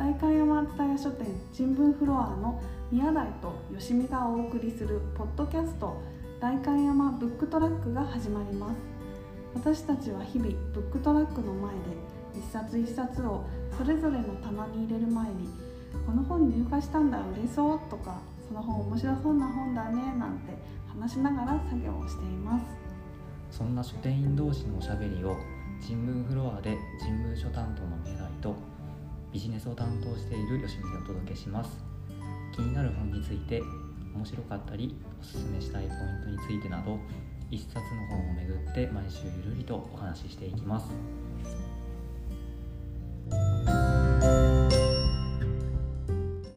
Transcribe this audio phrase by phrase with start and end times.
[0.00, 2.60] 観山蔦屋書店新聞フロアの
[2.90, 6.00] 宮台と吉見がお送りするポッドキャスト
[6.40, 8.76] 代官山ブックトラックが始まります。
[9.54, 11.80] 私たちは日々ブックトラックの前で
[12.34, 13.44] 一冊一冊を
[13.76, 15.48] それぞれの棚に入れる前に
[16.06, 20.54] この本入荷したんだ売れそうとかその本面白そうな本だねなんて
[20.88, 22.64] 話しながら作業をしています。
[23.50, 25.36] そんな書店員同士のおしゃべりを
[25.80, 28.54] 新聞フロアで新聞書担当の宮台と
[29.32, 31.70] ビジネスを担当している吉見でお届けします。
[32.54, 33.62] 気になる本について
[34.14, 36.98] 面白かったりおすすめしたいポイントについてなど
[37.50, 40.90] 1冊の本をめぐって毎週ゆるりとお話ししていきます。